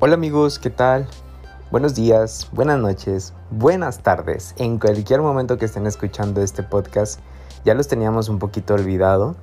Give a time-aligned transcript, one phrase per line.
[0.00, 1.08] Hola amigos, ¿qué tal?
[1.72, 4.54] Buenos días, buenas noches, buenas tardes.
[4.56, 7.18] En cualquier momento que estén escuchando este podcast,
[7.64, 9.34] ya los teníamos un poquito olvidado,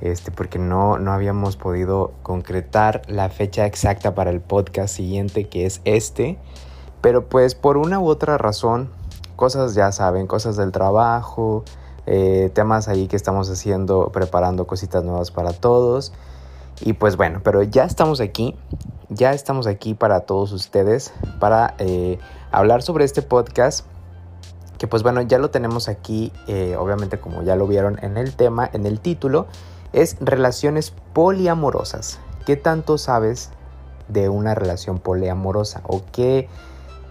[0.00, 5.64] este, porque no, no habíamos podido concretar la fecha exacta para el podcast siguiente, que
[5.64, 6.40] es este.
[7.02, 8.90] Pero pues por una u otra razón,
[9.36, 11.62] cosas ya saben, cosas del trabajo,
[12.06, 16.12] eh, temas ahí que estamos haciendo, preparando cositas nuevas para todos.
[16.82, 18.56] Y pues bueno, pero ya estamos aquí,
[19.10, 22.18] ya estamos aquí para todos ustedes, para eh,
[22.50, 23.86] hablar sobre este podcast.
[24.78, 28.34] Que pues bueno, ya lo tenemos aquí, eh, obviamente como ya lo vieron en el
[28.34, 29.46] tema, en el título,
[29.92, 32.18] es relaciones poliamorosas.
[32.46, 33.50] ¿Qué tanto sabes
[34.08, 35.82] de una relación poliamorosa?
[35.86, 36.48] ¿O qué,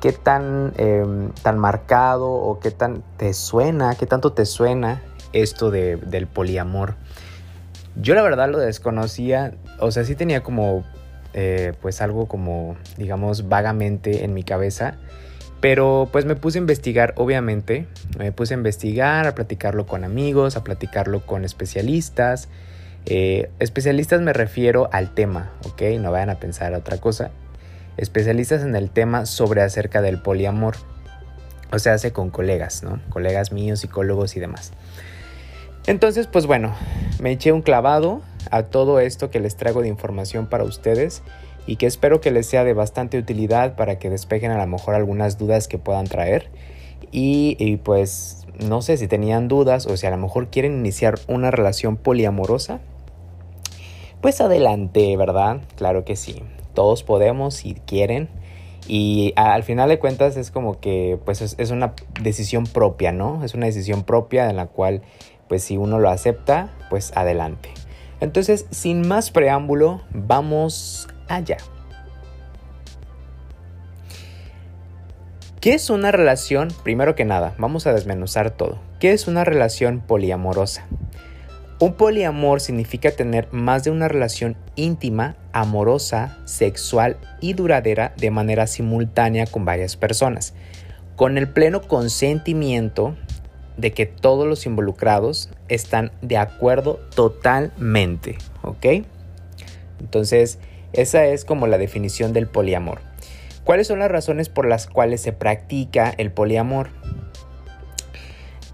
[0.01, 5.69] qué tan, em, tan marcado o qué tan te suena, qué tanto te suena esto
[5.69, 6.95] de, del poliamor?
[7.95, 10.85] Yo la verdad lo desconocía, o sea, sí tenía como,
[11.33, 14.95] eh, pues algo como, digamos, vagamente en mi cabeza,
[15.59, 17.85] pero pues me puse a investigar, obviamente,
[18.17, 22.47] me puse a investigar, a platicarlo con amigos, a platicarlo con especialistas.
[23.05, 25.81] Eh, especialistas me refiero al tema, ¿ok?
[25.99, 27.31] No vayan a pensar otra cosa.
[27.97, 30.75] Especialistas en el tema sobre acerca del poliamor.
[31.71, 33.01] O sea, hace con colegas, ¿no?
[33.09, 34.71] Colegas míos, psicólogos y demás.
[35.88, 36.73] Entonces, pues bueno,
[37.19, 41.23] me eché un clavado a todo esto que les traigo de información para ustedes
[41.67, 44.95] y que espero que les sea de bastante utilidad para que despejen a lo mejor
[44.95, 46.50] algunas dudas que puedan traer.
[47.11, 51.52] Y, pues no sé si tenían dudas o si a lo mejor quieren iniciar una
[51.52, 52.80] relación poliamorosa.
[54.22, 55.61] Pues adelante, ¿verdad?
[55.75, 56.44] Claro que sí.
[56.73, 58.30] Todos podemos si quieren.
[58.88, 63.44] Y al final de cuentas es como que pues es, es una decisión propia, ¿no?
[63.44, 65.03] Es una decisión propia en la cual
[65.50, 67.72] pues si uno lo acepta, pues adelante.
[68.22, 71.57] Entonces, sin más preámbulo, vamos allá.
[75.59, 76.69] ¿Qué es una relación?
[76.84, 78.79] Primero que nada, vamos a desmenuzar todo.
[79.00, 80.85] ¿Qué es una relación poliamorosa?
[81.81, 88.68] Un poliamor significa tener más de una relación íntima, amorosa, sexual y duradera de manera
[88.68, 90.53] simultánea con varias personas,
[91.16, 93.16] con el pleno consentimiento
[93.79, 99.06] de que todos los involucrados están de acuerdo totalmente, ¿ok?
[100.00, 100.59] Entonces,
[100.94, 103.00] esa es como la definición del poliamor.
[103.63, 106.90] ¿Cuáles son las razones por las cuales se practica el poliamor?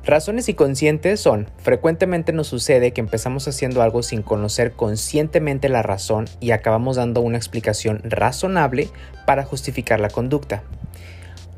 [0.05, 6.25] Razones inconscientes son, frecuentemente nos sucede que empezamos haciendo algo sin conocer conscientemente la razón
[6.39, 8.87] y acabamos dando una explicación razonable
[9.25, 10.63] para justificar la conducta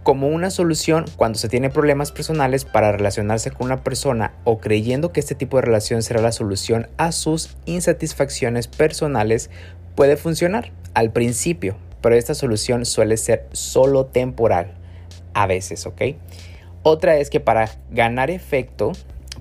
[0.07, 5.12] como una solución cuando se tiene problemas personales para relacionarse con una persona o creyendo
[5.12, 9.50] que este tipo de relación será la solución a sus insatisfacciones personales
[9.96, 14.75] puede funcionar al principio, pero esta solución suele ser solo temporal,
[15.34, 16.01] a veces, ¿ok?
[16.84, 18.94] Otra es que para ganar efecto,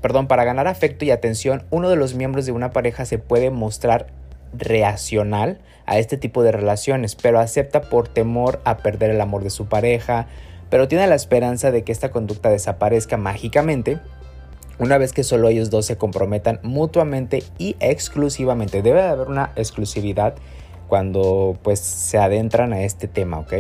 [0.02, 3.50] perdón, para ganar afecto y atención, uno de los miembros de una pareja se puede
[3.50, 4.08] mostrar
[4.52, 9.50] reaccional a este tipo de relaciones, pero acepta por temor a perder el amor de
[9.50, 10.26] su pareja,
[10.70, 14.00] pero tiene la esperanza de que esta conducta desaparezca mágicamente
[14.78, 18.82] una vez que solo ellos dos se comprometan mutuamente y exclusivamente.
[18.82, 20.34] Debe de haber una exclusividad
[20.88, 23.54] cuando pues se adentran a este tema, ¿ok?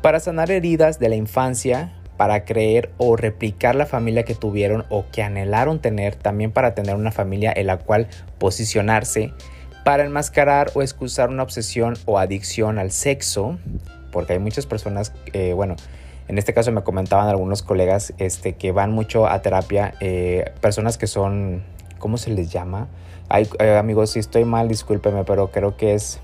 [0.00, 5.04] Para sanar heridas de la infancia, para creer o replicar la familia que tuvieron o
[5.12, 8.08] que anhelaron tener, también para tener una familia en la cual
[8.38, 9.32] posicionarse,
[9.84, 13.58] para enmascarar o excusar una obsesión o adicción al sexo,
[14.16, 15.76] porque hay muchas personas, eh, bueno,
[16.26, 20.96] en este caso me comentaban algunos colegas este, que van mucho a terapia, eh, personas
[20.96, 21.62] que son,
[21.98, 22.88] ¿cómo se les llama?
[23.28, 26.18] Hay, eh, amigos, si estoy mal, discúlpeme, pero creo que es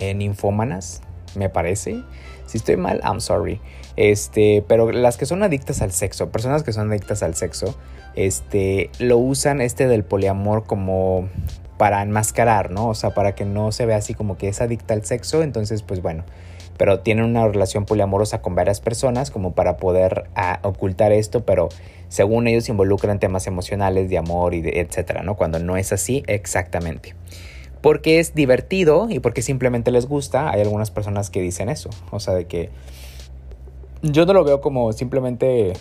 [0.00, 1.02] ninfómanas,
[1.34, 2.02] me parece.
[2.46, 3.60] Si estoy mal, I'm sorry.
[3.96, 7.76] Este, pero las que son adictas al sexo, personas que son adictas al sexo,
[8.14, 11.28] este, lo usan este del poliamor como
[11.76, 12.88] para enmascarar, ¿no?
[12.88, 15.82] O sea, para que no se vea así como que es adicta al sexo, entonces
[15.82, 16.24] pues bueno,
[16.78, 21.68] pero tienen una relación poliamorosa con varias personas como para poder ah, ocultar esto, pero
[22.08, 25.36] según ellos involucran temas emocionales de amor y de etcétera, ¿no?
[25.36, 27.14] Cuando no es así exactamente.
[27.82, 32.20] Porque es divertido y porque simplemente les gusta, hay algunas personas que dicen eso, o
[32.20, 32.70] sea, de que
[34.02, 35.72] yo no lo veo como simplemente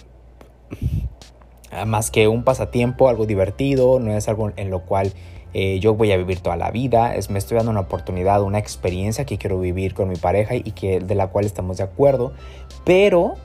[1.71, 5.13] ah, más que un pasatiempo, algo divertido, no es algo en lo cual
[5.53, 8.59] eh, yo voy a vivir toda la vida, es, me estoy dando una oportunidad, una
[8.59, 12.33] experiencia que quiero vivir con mi pareja y que, de la cual estamos de acuerdo,
[12.83, 13.35] pero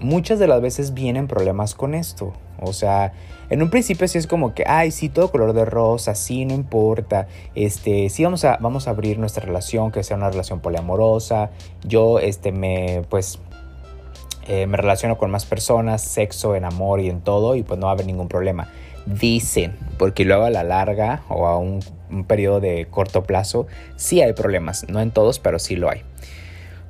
[0.00, 2.32] muchas de las veces vienen problemas con esto.
[2.60, 3.12] O sea,
[3.48, 6.54] en un principio sí es como que, ay, sí, todo color de rosa, sí, no
[6.54, 7.26] importa.
[7.54, 11.50] Este, sí vamos a, vamos a abrir nuestra relación, que sea una relación poliamorosa.
[11.84, 13.38] Yo, este, me, pues,
[14.46, 17.86] eh, me relaciono con más personas, sexo, en amor y en todo, y pues no
[17.86, 18.68] va a haber ningún problema.
[19.18, 21.80] Dicen, porque luego a la larga o a un,
[22.26, 23.66] periodo de corto plazo,
[23.96, 24.86] sí hay problemas.
[24.88, 26.02] No en todos, pero sí lo hay.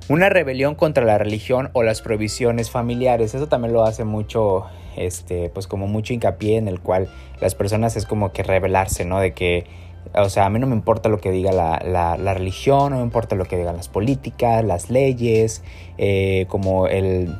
[0.09, 3.35] Una rebelión contra la religión o las prohibiciones familiares.
[3.35, 7.09] Eso también lo hace mucho, este, pues como mucho hincapié en el cual
[7.41, 9.21] las personas es como que rebelarse, ¿no?
[9.21, 9.67] De que,
[10.15, 13.05] o sea, a mí no me importa lo que diga la, la, religión, no me
[13.05, 15.63] importa lo que digan las políticas, las leyes,
[15.97, 17.35] eh, como el,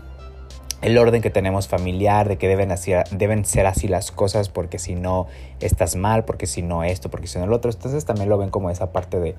[0.83, 2.73] el orden que tenemos familiar, de que deben,
[3.11, 5.27] deben ser así las cosas, porque si no
[5.61, 7.71] estás mal, porque si no esto, porque si no lo otro.
[7.71, 9.35] Entonces también lo ven como esa parte de,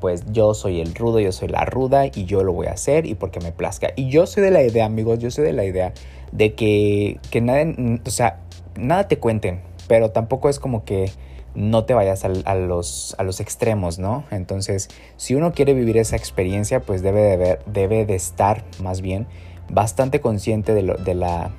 [0.00, 3.06] pues yo soy el rudo, yo soy la ruda y yo lo voy a hacer
[3.06, 3.88] y porque me plazca.
[3.96, 5.92] Y yo soy de la idea, amigos, yo soy de la idea
[6.30, 7.64] de que, que nada,
[8.06, 8.40] o sea,
[8.76, 11.10] nada te cuenten, pero tampoco es como que
[11.54, 14.24] no te vayas a, los, a los extremos, ¿no?
[14.30, 19.00] Entonces, si uno quiere vivir esa experiencia, pues debe de, ver, debe de estar más
[19.00, 19.26] bien
[19.68, 21.50] bastante consciente de, lo, de, la,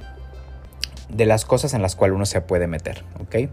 [1.10, 3.50] de las cosas en las cuales uno se puede meter, ¿ok?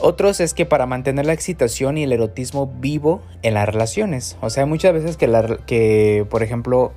[0.00, 4.36] Otros es que para mantener la excitación y el erotismo vivo en las relaciones.
[4.40, 6.92] O sea, muchas veces que, que por ejemplo,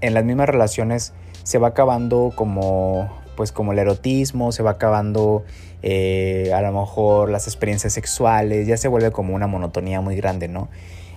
[0.00, 5.44] en las mismas relaciones se va acabando como, pues como el erotismo, se va acabando
[5.82, 10.48] eh, a lo mejor las experiencias sexuales, ya se vuelve como una monotonía muy grande,
[10.48, 10.68] ¿no?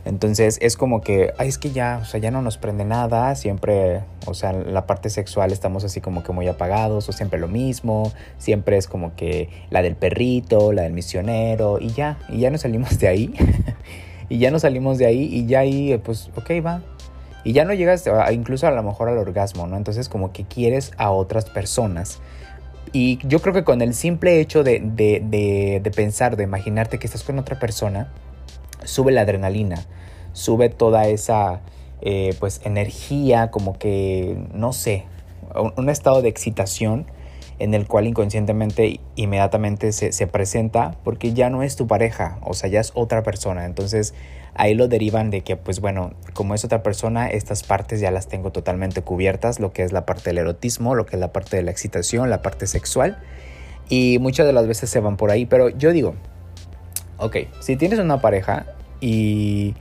[0.06, 3.36] Entonces es como que, ay, es que ya, o sea, ya no nos prende nada,
[3.36, 7.48] siempre, o sea, la parte sexual estamos así como que muy apagados, o siempre lo
[7.48, 12.50] mismo, siempre es como que la del perrito, la del misionero, y ya, y ya
[12.50, 13.34] nos salimos de ahí,
[14.30, 16.82] y ya nos salimos de ahí, y ya ahí, pues, ok, va.
[17.44, 19.78] Y ya no llegas incluso a lo mejor al orgasmo, ¿no?
[19.78, 22.20] Entonces como que quieres a otras personas.
[22.92, 26.98] Y yo creo que con el simple hecho de, de, de, de pensar, de imaginarte
[26.98, 28.12] que estás con otra persona,
[28.84, 29.86] sube la adrenalina,
[30.34, 31.62] sube toda esa
[32.02, 35.06] eh, pues energía, como que, no sé,
[35.76, 37.06] un, estado de excitación
[37.60, 42.54] en el cual inconscientemente inmediatamente se, se, presenta porque ya no es tu pareja, o
[42.54, 43.66] sea, ya es otra persona.
[43.66, 44.14] Entonces
[44.54, 48.28] ahí lo derivan de que, pues bueno, como es otra persona, estas partes ya las
[48.28, 51.58] tengo totalmente cubiertas, lo que es la parte del erotismo, lo que es la parte
[51.58, 53.20] de la excitación, la parte sexual.
[53.90, 56.16] Y muchas de las veces se van por ahí, pero yo digo,
[57.20, 58.66] ok, si tienes una pareja
[59.02, 59.76] y,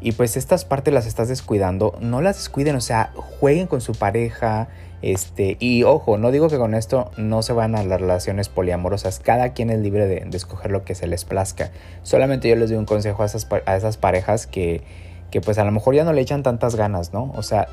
[0.00, 3.92] y pues estas partes las estás descuidando, no las descuiden, o sea, jueguen con su
[3.92, 4.68] pareja,
[5.02, 9.18] este, y ojo, no digo que con esto no se van a las relaciones poliamorosas,
[9.18, 11.70] cada quien es libre de, escoger lo que se les plazca.
[12.02, 14.82] Solamente yo les doy un consejo a esas, a esas parejas que,
[15.30, 17.32] que pues a lo mejor ya no le echan tantas ganas, ¿no?
[17.34, 17.68] O sea,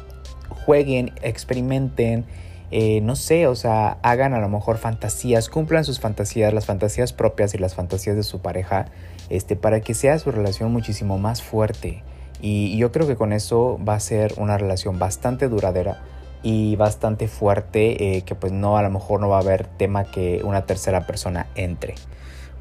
[0.66, 2.26] jueguen, experimenten,
[2.70, 7.14] eh, no sé, o sea, hagan a lo mejor fantasías, cumplan sus fantasías, las fantasías
[7.14, 8.88] propias y las fantasías de su pareja,
[9.30, 12.04] este, para que sea su relación muchísimo más fuerte.
[12.42, 16.04] Y, yo creo que con eso va a ser una relación bastante duradera
[16.44, 20.04] y bastante fuerte, eh, que pues no, a lo mejor no va a haber tema
[20.04, 21.96] que una tercera persona entre.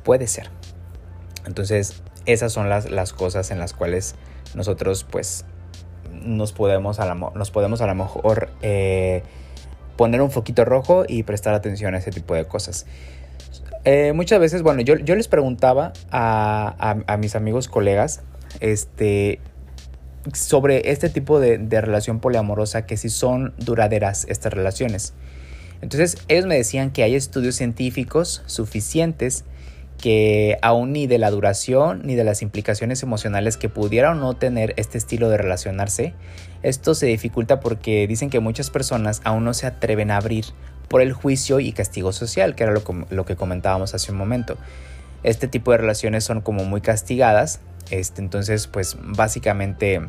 [0.04, 0.50] Puede ser.
[1.46, 4.14] Entonces, esas son las, las cosas en las cuales
[4.54, 5.44] nosotros pues
[6.12, 8.50] nos podemos a, nos podemos a lo mejor...
[8.62, 9.24] Eh,
[9.96, 12.86] poner un foquito rojo y prestar atención a ese tipo de cosas.
[13.84, 18.20] Eh, muchas veces, bueno, yo, yo les preguntaba a, a, mis amigos, colegas,
[18.58, 19.38] este,
[20.32, 25.14] sobre este tipo de, de, relación poliamorosa, que si son duraderas estas relaciones.
[25.82, 29.44] Entonces, ellos me decían que hay estudios científicos suficientes
[29.98, 34.34] que aún ni de la duración ni de las implicaciones emocionales que pudiera o no
[34.34, 36.12] tener este estilo de relacionarse,
[36.66, 40.46] esto se dificulta porque dicen que muchas personas aún no se atreven a abrir
[40.88, 44.58] por el juicio y castigo social, que era lo, que comentábamos hace un momento.
[45.22, 47.60] Este tipo de relaciones son como muy castigadas,
[47.92, 50.00] este, entonces pues básicamente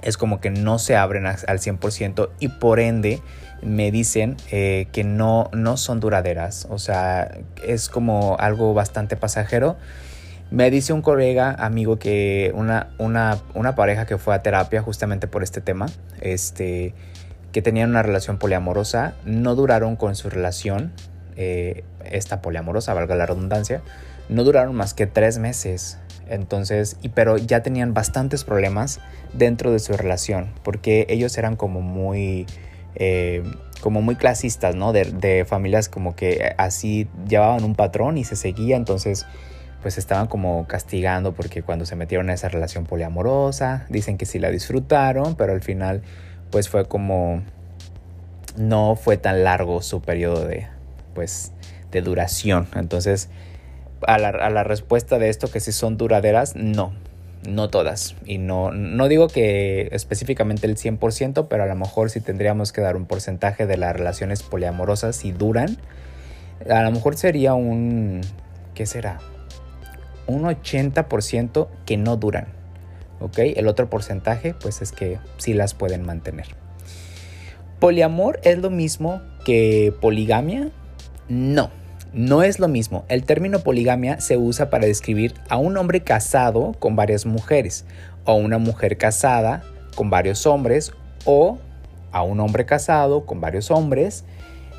[0.00, 3.20] es como que no se abren al 100% y por ende
[3.60, 6.66] me dicen eh, que no, no son duraderas.
[6.70, 7.30] O sea,
[7.62, 9.76] es como algo bastante pasajero.
[10.52, 15.26] Me dice un colega, amigo, que una, una, una pareja que fue a terapia justamente
[15.26, 15.86] por este tema,
[16.20, 16.94] este,
[17.52, 20.92] que tenían una relación poliamorosa, no duraron con su relación,
[21.36, 23.80] eh, esta poliamorosa, valga la redundancia,
[24.28, 25.98] no duraron más que tres meses.
[26.28, 29.00] Entonces, y, pero ya tenían bastantes problemas
[29.32, 32.44] dentro de su relación, porque ellos eran como muy
[32.94, 33.42] eh,
[33.80, 34.92] como muy clasistas, ¿no?
[34.92, 39.26] De, familias como que así llevaban un patrón y se seguía, entonces
[39.82, 44.38] pues estaban como castigando porque cuando se metieron a esa relación poliamorosa, dicen que sí
[44.38, 46.02] la disfrutaron, pero al final
[46.50, 47.42] pues fue como
[48.56, 50.66] no fue tan largo su periodo de,
[51.14, 51.52] pues,
[51.90, 52.68] de duración.
[52.74, 53.28] Entonces,
[54.06, 56.92] a la, a la respuesta de esto, que si son duraderas, no,
[57.48, 58.14] no todas.
[58.24, 62.80] Y no, no digo que específicamente el 100%, pero a lo mejor sí tendríamos que
[62.80, 65.78] dar un porcentaje de las relaciones poliamorosas si duran.
[66.68, 68.20] A lo mejor sería un,
[68.74, 69.18] ¿qué será?
[70.26, 72.46] Un 80% que no duran.
[73.20, 73.38] ¿Ok?
[73.38, 76.46] El otro porcentaje pues es que sí las pueden mantener.
[77.78, 80.70] ¿Poliamor es lo mismo que poligamia?
[81.28, 81.70] No
[82.12, 83.04] no es lo mismo.
[83.08, 87.86] El término poligamia se usa para describir a un hombre casado con varias mujeres,
[88.24, 89.62] o una mujer casada
[89.94, 90.92] con varios hombres,
[91.24, 91.58] o
[92.12, 94.24] a un hombre casado con varios hombres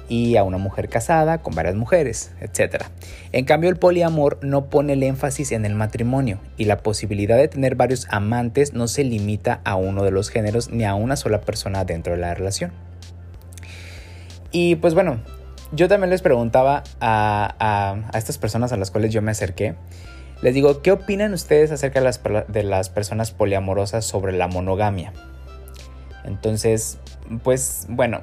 [0.09, 2.83] y a una mujer casada con varias mujeres, etc.
[3.31, 7.47] En cambio, el poliamor no pone el énfasis en el matrimonio y la posibilidad de
[7.47, 11.41] tener varios amantes no se limita a uno de los géneros ni a una sola
[11.41, 12.71] persona dentro de la relación.
[14.51, 15.19] Y pues bueno,
[15.71, 19.75] yo también les preguntaba a, estas personas a las cuales yo me acerqué,
[20.41, 25.13] les digo, ¿qué opinan ustedes acerca de las, de las personas poliamorosas sobre la monogamia?
[26.25, 26.99] Entonces,
[27.43, 28.21] pues bueno,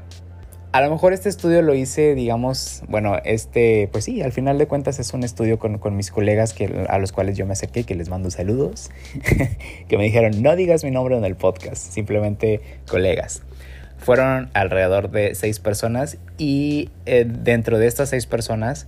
[0.73, 4.67] a lo mejor este estudio lo hice, digamos, bueno, este, pues sí, al final de
[4.67, 7.85] cuentas es un estudio con, con mis colegas que, a los cuales yo me acerqué,
[7.85, 8.91] que les mando saludos,
[9.89, 13.43] que me dijeron, no digas mi nombre en el podcast, simplemente colegas.
[13.99, 18.87] Fueron alrededor de seis personas y eh, dentro de estas seis personas,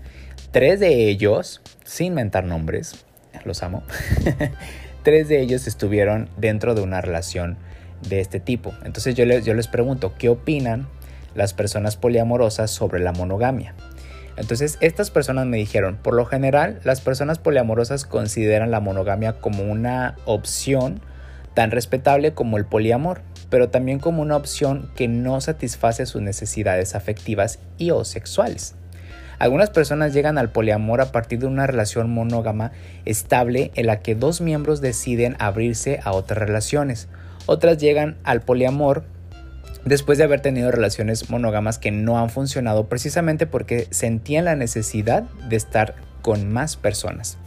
[0.53, 3.05] tres de ellos, sin mentar nombres,
[3.45, 3.83] los amo,
[5.03, 7.59] tres de ellos estuvieron dentro de una relación
[8.09, 8.73] de este tipo.
[8.85, 10.87] Entonces yo les, yo les pregunto, ¿qué opinan
[11.35, 13.75] las personas poliamorosas sobre la monogamia?
[14.37, 19.65] Entonces estas personas me dijeron, por lo general las personas poliamorosas consideran la monogamia como
[19.65, 21.01] una opción
[21.55, 23.21] tan respetable como el poliamor
[23.53, 28.77] pero también como una opción que no satisface sus necesidades afectivas y o sexuales.
[29.39, 32.73] Algunas personas llegan al poliamor a partir de una relación monógama
[33.05, 37.09] estable en la que dos miembros deciden abrirse a otras relaciones.
[37.45, 39.05] Otras llegan al poliamor
[39.85, 45.25] después de haber tenido relaciones monógamas que no han funcionado precisamente porque sentían la necesidad
[45.49, 47.39] de estar con más personas.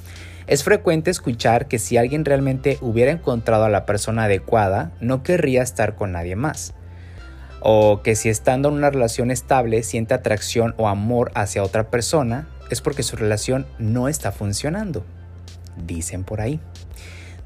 [0.47, 5.63] Es frecuente escuchar que si alguien realmente hubiera encontrado a la persona adecuada, no querría
[5.63, 6.73] estar con nadie más.
[7.61, 12.47] O que si estando en una relación estable siente atracción o amor hacia otra persona,
[12.69, 15.03] es porque su relación no está funcionando.
[15.87, 16.59] Dicen por ahí.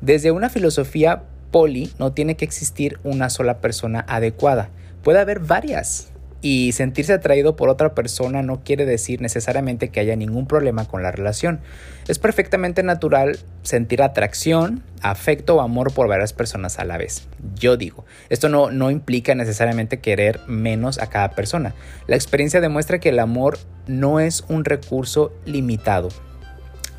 [0.01, 4.69] Desde una filosofía poli no tiene que existir una sola persona adecuada,
[5.03, 6.11] puede haber varias.
[6.41, 11.03] Y sentirse atraído por otra persona no quiere decir necesariamente que haya ningún problema con
[11.03, 11.59] la relación.
[12.07, 17.27] Es perfectamente natural sentir atracción, afecto o amor por varias personas a la vez.
[17.55, 21.75] Yo digo, esto no, no implica necesariamente querer menos a cada persona.
[22.07, 26.07] La experiencia demuestra que el amor no es un recurso limitado,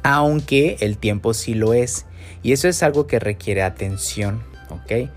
[0.03, 2.05] aunque el tiempo sí lo es.
[2.43, 5.09] Y eso es algo que requiere atención, ¿ok?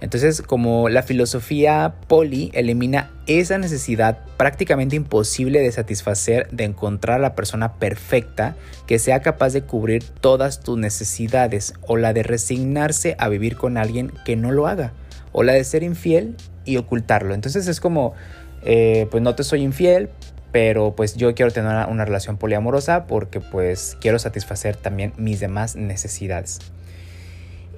[0.00, 7.22] Entonces, como la filosofía poli elimina esa necesidad prácticamente imposible de satisfacer de encontrar a
[7.22, 13.14] la persona perfecta que sea capaz de cubrir todas tus necesidades, o la de resignarse
[13.18, 14.92] a vivir con alguien que no lo haga,
[15.32, 17.34] o la de ser infiel y ocultarlo.
[17.34, 18.14] Entonces es como,
[18.62, 20.08] eh, pues no te soy infiel,
[20.50, 25.40] pero pues yo quiero tener una, una relación poliamorosa porque pues quiero satisfacer también mis
[25.40, 26.58] demás necesidades.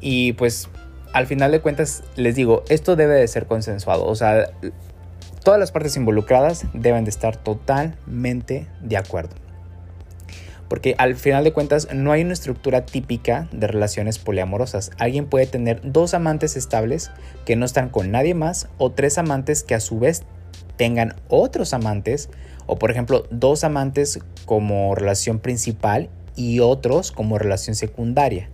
[0.00, 0.68] Y pues
[1.12, 4.06] al final de cuentas, les digo, esto debe de ser consensuado.
[4.06, 4.50] O sea,
[5.44, 9.34] todas las partes involucradas deben de estar totalmente de acuerdo.
[10.68, 14.90] Porque al final de cuentas no hay una estructura típica de relaciones poliamorosas.
[14.98, 17.10] Alguien puede tener dos amantes estables
[17.44, 20.22] que no están con nadie más o tres amantes que a su vez
[20.76, 22.30] tengan otros amantes
[22.66, 28.48] o por ejemplo dos amantes como relación principal y otros como relación secundaria.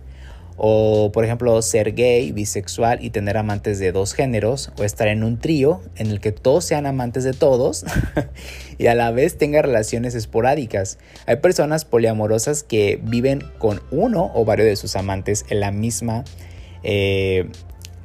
[0.61, 4.71] O, por ejemplo, ser gay, bisexual y tener amantes de dos géneros.
[4.77, 7.85] O estar en un trío en el que todos sean amantes de todos
[8.77, 10.97] y a la vez tenga relaciones esporádicas.
[11.25, 16.23] Hay personas poliamorosas que viven con uno o varios de sus amantes en la misma...
[16.83, 17.49] Eh,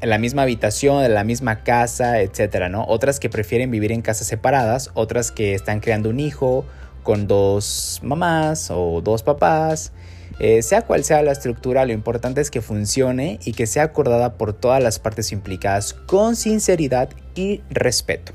[0.00, 2.84] en la misma habitación, en la misma casa, etcétera, ¿no?
[2.86, 6.66] Otras que prefieren vivir en casas separadas, otras que están creando un hijo
[7.02, 9.92] con dos mamás o dos papás,
[10.38, 14.34] eh, sea cual sea la estructura, lo importante es que funcione y que sea acordada
[14.34, 18.32] por todas las partes implicadas con sinceridad y respeto.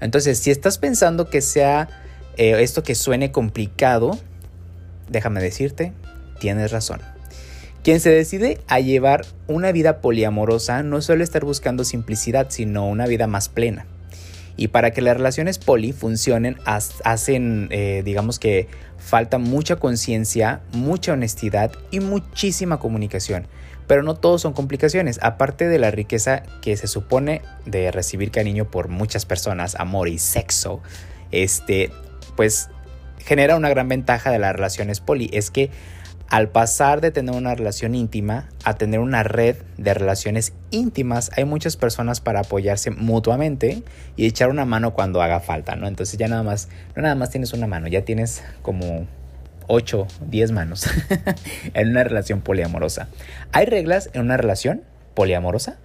[0.00, 1.88] Entonces, si estás pensando que sea
[2.36, 4.18] eh, esto que suene complicado,
[5.08, 5.92] déjame decirte,
[6.40, 7.00] tienes razón.
[7.84, 13.06] Quien se decide a llevar una vida poliamorosa no suele estar buscando simplicidad, sino una
[13.06, 13.86] vida más plena.
[14.56, 18.68] Y para que las relaciones poli funcionen, hacen, eh, digamos que
[19.02, 23.46] falta mucha conciencia, mucha honestidad y muchísima comunicación.
[23.86, 25.18] Pero no todos son complicaciones.
[25.22, 30.18] Aparte de la riqueza que se supone de recibir cariño por muchas personas, amor y
[30.18, 30.80] sexo,
[31.32, 31.90] este,
[32.36, 32.70] pues
[33.18, 35.28] genera una gran ventaja de las relaciones poli.
[35.32, 35.70] Es que
[36.32, 41.44] al pasar de tener una relación íntima a tener una red de relaciones íntimas, hay
[41.44, 43.82] muchas personas para apoyarse mutuamente
[44.16, 45.86] y echar una mano cuando haga falta, ¿no?
[45.86, 49.06] Entonces ya nada más, no nada más tienes una mano, ya tienes como
[49.66, 50.86] 8, 10 manos
[51.74, 53.08] en una relación poliamorosa.
[53.52, 55.76] ¿Hay reglas en una relación poliamorosa?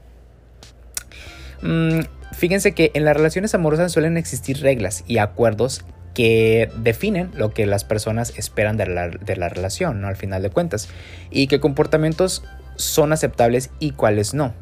[1.62, 5.84] Mm, fíjense que en las relaciones amorosas suelen existir reglas y acuerdos
[6.18, 10.08] que definen lo que las personas esperan de la, relación, ¿no?
[10.08, 10.90] Al final de cuentas.
[11.30, 12.44] Y qué comportamientos
[12.76, 14.56] son aceptables y cuáles no.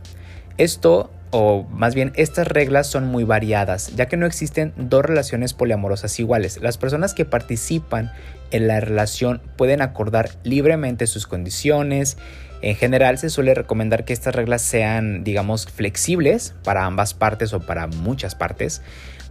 [0.57, 5.53] Esto, o más bien estas reglas son muy variadas, ya que no existen dos relaciones
[5.53, 6.59] poliamorosas iguales.
[6.61, 8.11] Las personas que participan
[8.51, 12.17] en la relación pueden acordar libremente sus condiciones.
[12.63, 17.61] En general se suele recomendar que estas reglas sean, digamos, flexibles para ambas partes o
[17.61, 18.81] para muchas partes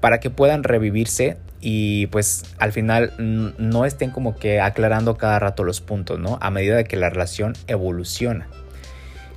[0.05, 5.65] para que puedan revivirse y pues al final no estén como que aclarando cada rato
[5.65, 6.37] los puntos, ¿no?
[6.43, 8.47] A medida de que la relación evoluciona.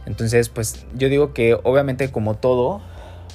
[0.05, 2.81] Entonces, pues yo digo que obviamente como todo,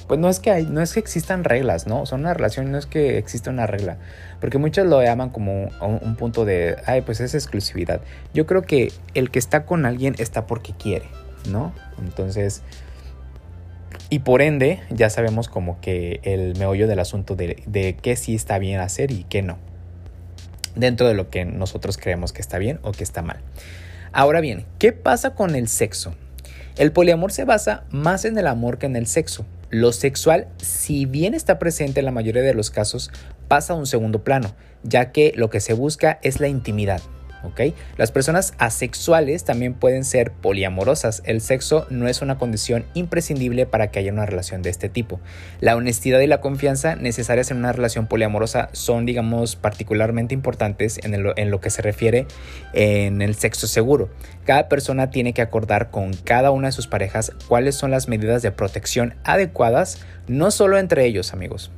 [0.07, 2.05] pues no es que hay, no es que existan reglas, ¿no?
[2.05, 3.97] Son una relación, no es que exista una regla,
[4.39, 8.01] porque muchos lo llaman como un, un punto de, ay, pues es exclusividad.
[8.35, 11.07] Yo creo que el que está con alguien está porque quiere,
[11.49, 11.73] ¿no?
[11.97, 12.61] Entonces,
[14.13, 18.35] y por ende, ya sabemos como que el meollo del asunto de, de qué sí
[18.35, 19.57] está bien hacer y qué no.
[20.75, 23.39] Dentro de lo que nosotros creemos que está bien o que está mal.
[24.11, 26.13] Ahora bien, ¿qué pasa con el sexo?
[26.77, 29.47] El poliamor se basa más en el amor que en el sexo.
[29.71, 33.09] Lo sexual, si bien está presente en la mayoría de los casos,
[33.47, 34.53] pasa a un segundo plano,
[34.83, 37.01] ya que lo que se busca es la intimidad.
[37.97, 41.21] Las personas asexuales también pueden ser poliamorosas.
[41.25, 45.19] El sexo no es una condición imprescindible para que haya una relación de este tipo.
[45.59, 51.13] La honestidad y la confianza necesarias en una relación poliamorosa son, digamos, particularmente importantes en,
[51.13, 52.27] en lo que se refiere
[52.73, 54.09] en el sexo seguro.
[54.45, 58.41] Cada persona tiene que acordar con cada una de sus parejas cuáles son las medidas
[58.41, 61.71] de protección adecuadas, no solo entre ellos, amigos,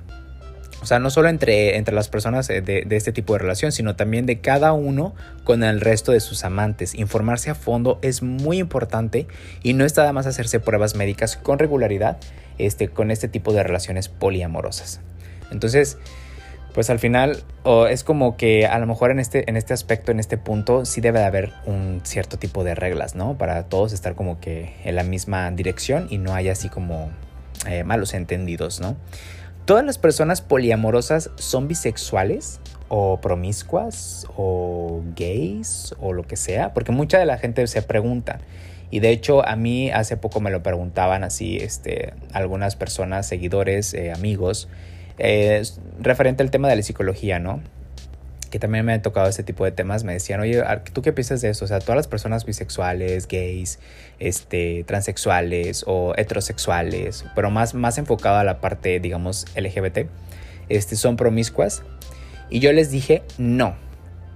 [0.86, 3.72] o sea, no solo entre, entre las personas eh, de, de, este tipo de relación,
[3.72, 6.94] sino también de cada uno con el resto de sus amantes.
[6.94, 9.26] Informarse a fondo es muy importante
[9.64, 12.20] y no está nada más hacerse pruebas médicas con regularidad
[12.60, 15.02] este, con este tipo de relaciones poliamorosas.
[15.50, 15.98] Entonces,
[16.76, 17.42] pues al final
[17.90, 21.02] es como que a lo mejor en este, en este aspecto, en este punto, sí
[21.02, 23.40] debe de haber un cierto tipo de reglas, ¿no?
[23.40, 27.10] Para todos estar como que en la misma dirección y no haya así como
[27.68, 28.98] eh, malos entendidos, ¿no?
[29.66, 36.72] ¿Todas las personas poliamorosas son bisexuales o promiscuas o gays o lo que sea?
[36.76, 38.42] Porque mucha de la gente se pregunta.
[38.92, 43.96] Y de hecho a mí hace poco me lo preguntaban así este, algunas personas, seguidores,
[43.96, 44.70] eh, amigos,
[45.18, 45.64] eh,
[46.00, 47.62] referente al tema de la psicología, ¿no?
[48.56, 50.64] Que también me han tocado este tipo de temas, me decían, oye,
[50.94, 51.66] ¿tú qué piensas de eso?
[51.66, 53.80] O sea, todas las personas bisexuales, gays,
[54.18, 60.08] este, transexuales o heterosexuales, pero más, más enfocado a la parte, digamos, LGBT,
[60.70, 61.84] este, son promiscuas.
[62.50, 63.76] Y yo les dije, no,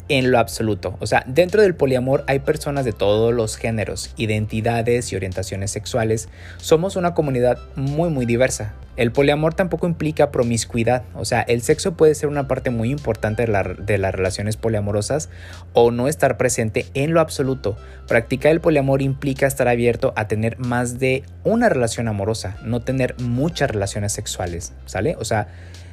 [0.10, 0.98] en lo absoluto.
[1.00, 6.28] O sea, dentro del poliamor hay personas de todos los géneros, identidades y orientaciones sexuales.
[6.58, 8.74] Somos una comunidad muy muy diversa.
[8.98, 13.46] El poliamor tampoco implica promiscuidad, o sea, el sexo puede ser una parte muy importante
[13.46, 15.30] de, de, las relaciones poliamorosas
[15.72, 17.78] o no estar presente en lo absoluto.
[18.10, 23.16] Practicar el poliamor implica estar abierto a tener más de una relación amorosa, no tener
[23.22, 25.16] muchas relaciones sexuales, ¿sale?
[25.18, 25.48] O sea,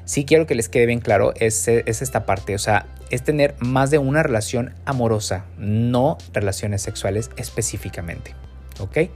[0.07, 3.55] sí quiero que les quede bien claro es, es, esta parte, o sea, es tener
[3.59, 8.35] más de una relación amorosa, no relaciones sexuales específicamente,
[8.79, 9.11] ¿ok?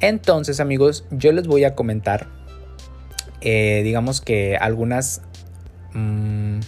[0.00, 2.26] Entonces amigos, yo les voy a comentar,
[3.40, 5.22] eh, digamos que algunas
[5.94, 6.58] mmm,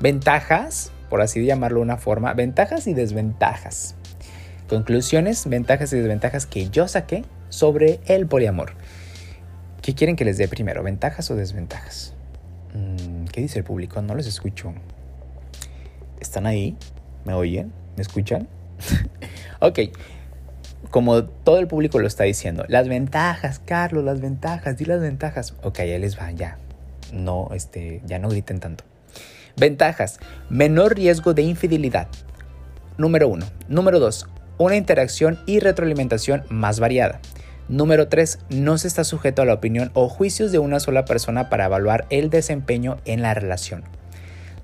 [0.00, 3.94] ventajas, por así llamarlo una forma, ventajas y desventajas.
[4.68, 8.72] Conclusiones, ventajas y desventajas que yo saqué sobre el poliamor.
[9.80, 10.82] ¿Qué quieren que les dé primero?
[10.82, 12.17] ¿Ventajas o desventajas?
[12.78, 14.00] Mm, ¿Qué dice el público?
[14.02, 14.72] No los escucho.
[16.20, 16.76] ¿Están ahí?
[17.24, 17.72] ¿Me oyen?
[17.96, 18.48] ¿Me escuchan?
[19.60, 19.80] ok.
[20.90, 25.54] Como todo el público lo está diciendo, las ventajas, Carlos, las ventajas, di las ventajas.
[25.62, 26.56] Ok, ya les va, ya.
[27.12, 28.84] No, este, ya no griten tanto.
[29.56, 32.08] Ventajas: menor riesgo de infidelidad.
[32.96, 33.46] Número uno.
[33.68, 37.20] Número dos, una interacción y retroalimentación más variada.
[37.68, 38.38] Número 3.
[38.48, 42.06] No se está sujeto a la opinión o juicios de una sola persona para evaluar
[42.08, 43.84] el desempeño en la relación.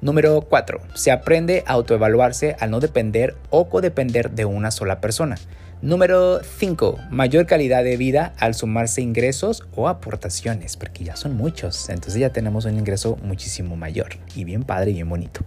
[0.00, 0.80] Número 4.
[0.94, 5.36] Se aprende a autoevaluarse al no depender o codepender de una sola persona.
[5.82, 6.98] Número 5.
[7.10, 11.90] Mayor calidad de vida al sumarse ingresos o aportaciones, porque ya son muchos.
[11.90, 15.42] Entonces ya tenemos un ingreso muchísimo mayor y bien padre y bien bonito.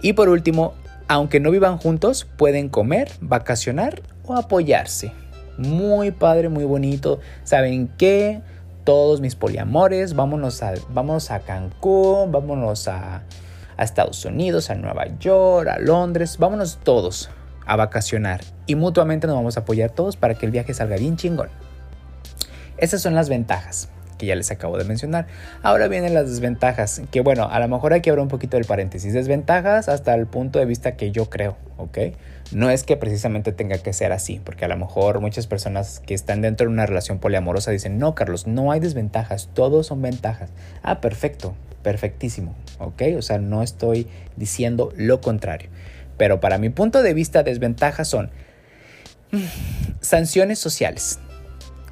[0.00, 0.72] Y por último,
[1.06, 5.12] aunque no vivan juntos, pueden comer, vacacionar o apoyarse.
[5.66, 7.20] Muy padre, muy bonito.
[7.44, 8.40] ¿Saben qué?
[8.84, 13.22] Todos mis poliamores, vámonos a, vámonos a Cancún, vámonos a,
[13.76, 17.30] a Estados Unidos, a Nueva York, a Londres, vámonos todos
[17.64, 21.16] a vacacionar y mutuamente nos vamos a apoyar todos para que el viaje salga bien
[21.16, 21.48] chingón.
[22.76, 23.88] Esas son las ventajas
[24.22, 25.26] que ya les acabo de mencionar.
[25.62, 28.64] Ahora vienen las desventajas, que bueno, a lo mejor hay que abrir un poquito el
[28.64, 29.12] paréntesis.
[29.12, 31.98] Desventajas hasta el punto de vista que yo creo, ¿ok?
[32.52, 36.12] No es que precisamente tenga que ser así, porque a lo mejor muchas personas que
[36.12, 40.50] están dentro de una relación poliamorosa dicen, no, Carlos, no hay desventajas, todos son ventajas.
[40.82, 43.02] Ah, perfecto, perfectísimo, ¿ok?
[43.16, 45.70] O sea, no estoy diciendo lo contrario.
[46.18, 48.30] Pero para mi punto de vista, desventajas son
[49.30, 49.38] mm,
[50.02, 51.20] sanciones sociales.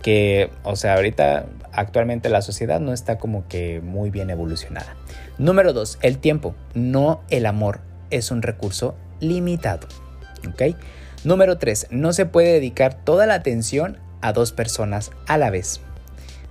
[0.02, 4.94] Que, o sea, ahorita actualmente la sociedad no está como que muy bien evolucionada.
[5.38, 9.88] Número dos, el tiempo, no el amor, es un recurso limitado.
[11.24, 15.80] Número tres, no se puede dedicar toda la atención a dos personas a la vez.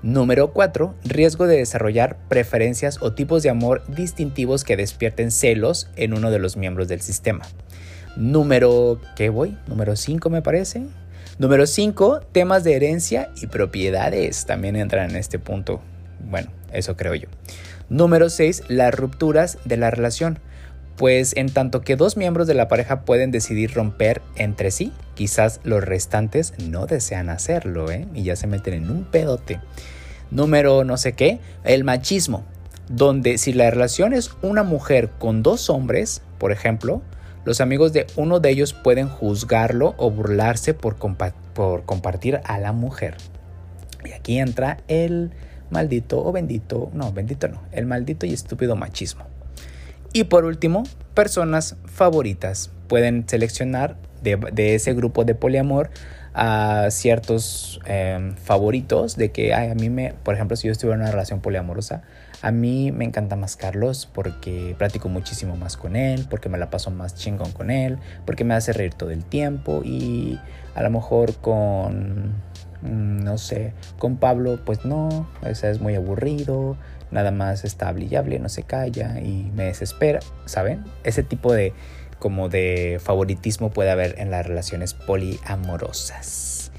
[0.02, 0.96] Número 4.
[1.04, 6.40] Riesgo de desarrollar preferencias o tipos de amor distintivos que despierten celos en uno de
[6.40, 7.46] los miembros del sistema.
[8.16, 9.58] Número, ¿qué voy?
[9.68, 10.84] Número 5 me parece.
[11.38, 12.22] Número 5.
[12.32, 15.82] Temas de herencia y propiedades también entran en este punto.
[16.30, 17.28] Bueno, eso creo yo.
[17.90, 18.64] Número 6.
[18.70, 20.40] Las rupturas de la relación.
[21.00, 25.62] Pues en tanto que dos miembros de la pareja pueden decidir romper entre sí, quizás
[25.64, 28.06] los restantes no desean hacerlo, ¿eh?
[28.14, 29.62] Y ya se meten en un pedote.
[30.30, 32.44] Número no sé qué, el machismo,
[32.90, 37.02] donde si la relación es una mujer con dos hombres, por ejemplo,
[37.46, 42.74] los amigos de uno de ellos pueden juzgarlo o burlarse por, por compartir a la
[42.74, 43.16] mujer.
[44.04, 45.32] Y aquí entra el
[45.70, 49.39] maldito o bendito, no, bendito no, el maldito y estúpido machismo.
[50.14, 52.72] Y por último, personas favoritas.
[52.88, 55.92] Pueden seleccionar de, ese grupo de poliamor
[56.34, 61.02] a ciertos em, favoritos de que a mí me, por ejemplo, si yo estuviera en
[61.02, 62.04] una relación poliamorosa,
[62.42, 66.70] a mí me encanta más Carlos porque practico muchísimo más con él, porque me la
[66.70, 70.40] paso más chingón con él, porque me hace reír todo el tiempo y
[70.76, 72.36] a lo mejor con,
[72.82, 76.78] mm, no sé, con Pablo, pues no, ese es muy aburrido,
[77.12, 80.84] nada más está hable y no se calla y me desespera, ¿saben?
[81.04, 81.74] Ese tipo de
[82.20, 86.72] como de favoritismo puede haber en las relaciones poliamorosas.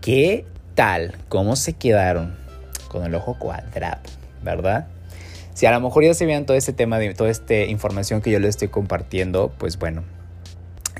[0.00, 1.14] ¿Qué tal?
[1.28, 2.36] ¿Cómo se quedaron
[2.88, 4.00] con el ojo cuadrado?
[4.42, 4.86] ¿Verdad?
[5.54, 8.30] Si a lo mejor ya se vean todo este tema, de, toda esta información que
[8.30, 10.04] yo les estoy compartiendo, pues bueno,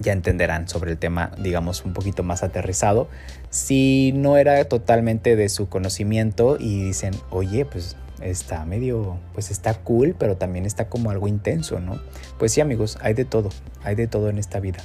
[0.01, 3.09] ya entenderán sobre el tema, digamos, un poquito más aterrizado.
[3.51, 9.75] Si no era totalmente de su conocimiento y dicen, oye, pues está medio, pues está
[9.75, 12.01] cool, pero también está como algo intenso, ¿no?
[12.39, 13.51] Pues sí, amigos, hay de todo,
[13.83, 14.79] hay de todo en esta vida.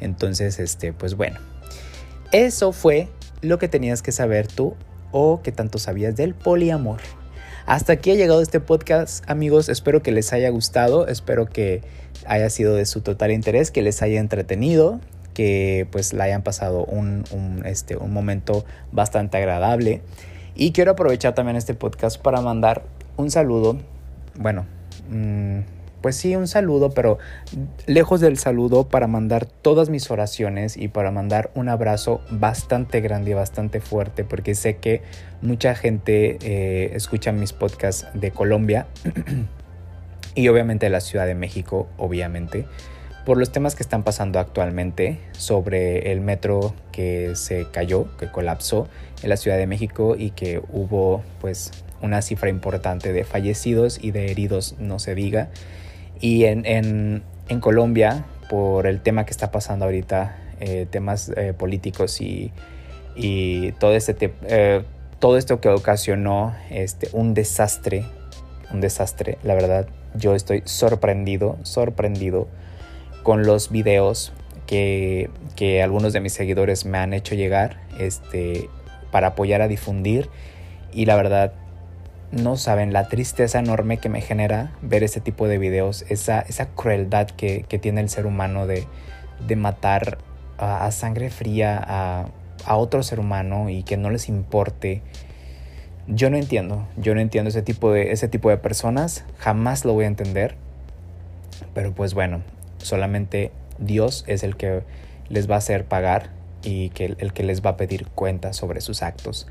[0.00, 1.38] Entonces, este, pues bueno,
[2.32, 3.08] eso fue
[3.40, 4.74] lo que tenías que saber tú
[5.12, 7.00] o que tanto sabías del poliamor.
[7.66, 9.68] Hasta aquí ha llegado este podcast, amigos.
[9.68, 11.82] Espero que les haya gustado, espero que
[12.26, 15.00] haya sido de su total interés, que les haya entretenido,
[15.34, 17.24] que pues la hayan pasado un,
[17.64, 20.02] este, un momento bastante agradable.
[20.56, 22.82] Y quiero aprovechar también este podcast para mandar
[23.18, 23.78] un saludo,
[24.38, 24.64] bueno,
[25.10, 25.60] mm,
[26.00, 27.18] pues sí, un saludo, pero
[27.86, 33.32] lejos del saludo para mandar todas mis oraciones y para mandar un abrazo bastante grande
[33.32, 35.02] y bastante fuerte, porque sé que
[35.42, 38.86] mucha gente eh, escucha mis podcasts de Colombia
[40.34, 42.66] y obviamente de la Ciudad de México, obviamente
[43.26, 48.86] por los temas que están pasando actualmente sobre el metro que se cayó, que colapsó
[49.20, 54.12] en la Ciudad de México y que hubo pues una cifra importante de fallecidos y
[54.12, 55.48] de heridos, no se diga.
[56.20, 57.24] Y en,
[57.60, 62.52] Colombia, por el tema que está pasando ahorita, eh, temas eh, políticos y,
[63.80, 64.84] todo, este eh,
[65.18, 68.04] todo esto que ocasionó este, un desastre,
[68.72, 72.46] un desastre, la verdad, yo estoy sorprendido, sorprendido
[73.26, 74.32] con los videos
[74.68, 75.28] que,
[75.82, 78.70] algunos de mis seguidores me han hecho llegar este,
[79.10, 80.30] para apoyar a difundir.
[80.92, 81.52] Y la verdad,
[82.30, 86.66] no saben la tristeza enorme que me genera ver ese tipo de videos, esa, esa
[86.68, 88.86] crueldad que, tiene el ser humano de,
[89.56, 90.18] matar
[90.56, 92.28] a, sangre fría a,
[92.64, 95.02] a otro ser humano y que no les importe.
[96.06, 99.94] Yo no entiendo, yo no entiendo ese tipo de, ese tipo de personas, jamás lo
[99.94, 100.54] voy a entender.
[101.74, 102.42] Pero pues bueno,
[102.86, 104.82] solamente Dios es el que
[105.28, 106.30] les va a hacer pagar
[106.62, 109.46] y que, el que les va a pedir cuentas sobre sus actos.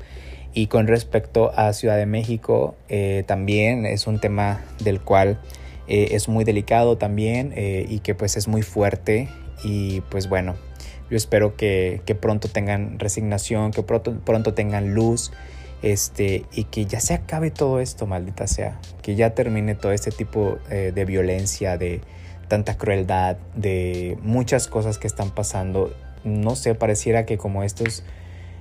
[0.56, 5.38] Y con respecto a Ciudad de México, eh, también es un tema del cual
[5.86, 9.28] eh, es muy delicado también eh, y que pues es muy fuerte
[9.62, 10.56] y pues bueno,
[11.10, 15.30] yo espero que, pronto tengan resignación, que pronto, pronto tengan luz
[15.82, 20.10] este, y que ya se acabe todo esto, maldita sea, que ya termine todo este
[20.10, 22.00] tipo de violencia, de
[22.48, 25.94] tanta crueldad, de muchas cosas que están pasando.
[26.24, 28.04] No sé, pareciera que como estos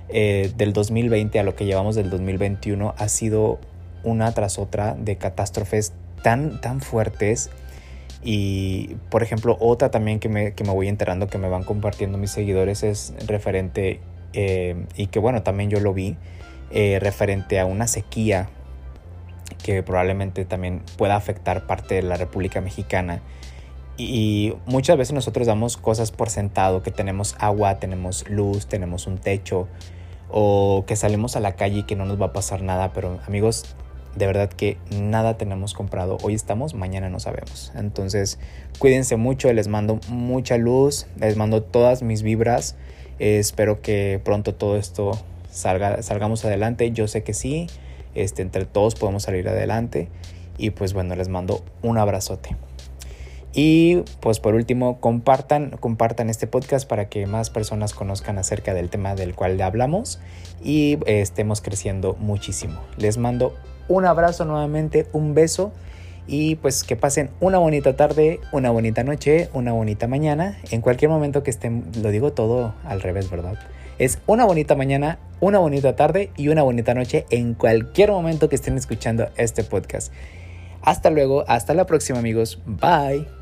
[0.09, 3.59] eh, del 2020 a lo que llevamos del 2021 ha sido
[4.03, 7.49] una tras otra de catástrofes tan, tan fuertes.
[8.23, 12.17] Y, por ejemplo, otra también que me, que me voy enterando, que me van compartiendo
[12.17, 13.99] mis seguidores, es referente,
[14.33, 16.17] eh, y que bueno, también yo lo vi,
[16.71, 18.49] eh, referente a una sequía
[19.63, 23.21] que probablemente también pueda afectar parte de la República Mexicana.
[23.97, 29.17] Y muchas veces nosotros damos cosas por sentado, que tenemos agua, tenemos luz, tenemos un
[29.17, 29.67] techo,
[30.29, 33.19] o que salimos a la calle y que no nos va a pasar nada, pero
[33.25, 33.75] amigos,
[34.15, 36.17] de verdad que nada tenemos comprado.
[36.23, 37.71] Hoy estamos, mañana no sabemos.
[37.75, 38.39] Entonces,
[38.79, 42.75] cuídense mucho, les mando mucha luz, les mando todas mis vibras.
[43.19, 45.11] espero que pronto todo esto
[45.51, 46.91] salga, salgamos adelante.
[46.91, 47.67] Yo sé que sí,
[48.13, 50.09] este, entre todos podemos salir adelante.
[50.57, 52.55] Y pues bueno, les mando un abrazote.
[53.57, 58.89] Y pues por último, compartan, compartan este podcast para que más personas conozcan acerca del
[58.89, 60.19] tema del cual hablamos
[60.61, 62.81] y estemos creciendo muchísimo.
[62.97, 63.55] Les mando
[63.87, 65.71] un abrazo nuevamente, un beso
[66.27, 71.09] y pues que pasen una bonita tarde, una bonita noche, una bonita mañana, en cualquier
[71.09, 73.57] momento que estén, lo digo todo al revés, ¿verdad?
[73.99, 78.55] Es una bonita mañana, una bonita tarde y una bonita noche en cualquier momento que
[78.55, 80.11] estén escuchando este podcast.
[80.81, 83.34] Hasta luego, hasta la próxima amigos, bye.